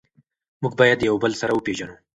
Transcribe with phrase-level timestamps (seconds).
[0.61, 1.95] موږ باید یو بل سره وپیژنو.